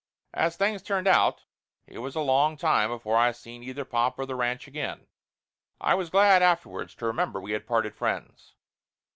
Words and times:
As 0.33 0.55
things 0.57 0.81
turned 0.81 1.07
out, 1.07 1.43
it 1.85 1.99
was 1.99 2.15
a 2.15 2.21
long 2.21 2.57
time 2.57 2.89
before 2.89 3.17
I 3.17 3.31
seen 3.31 3.61
either 3.61 3.85
pop 3.85 4.17
or 4.17 4.25
the 4.25 4.33
ranch 4.33 4.67
again. 4.67 5.05
I 5.79 5.93
was 5.93 6.09
glad 6.09 6.41
afterwards 6.41 6.95
to 6.95 7.05
remember 7.05 7.39
we 7.39 7.51
had 7.51 7.67
parted 7.67 7.93
friends. 7.93 8.55